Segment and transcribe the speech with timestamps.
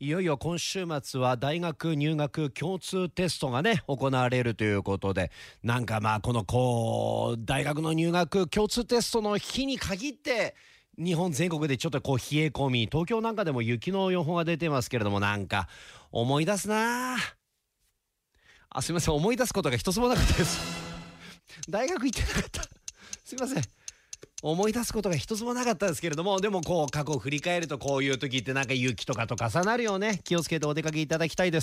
[0.00, 5.30] いよいよ今週末は大学入学共通テストがね行われるということで
[5.62, 10.56] なんかまあこのこう大学の入学共通テストの日に限って
[10.98, 15.68] 日本全国でちょっとこう冷え込み東京なんかでも雪の予報が出てますけれどもなんか
[16.10, 17.16] 思い出すな
[18.70, 18.82] あ。
[18.82, 19.14] すいません。
[19.14, 20.60] 思い出すことが一つもなかったです。
[21.68, 22.62] 大学行ってなかった
[23.24, 23.62] すいません。
[24.46, 30.20] 思い出すことが一つもなかったですけれどもでもこう過去を振り返るとこういう時ってなんか雪とかと重なるよね。
[30.22, 31.62] 気をつけてお出かけいただきたいで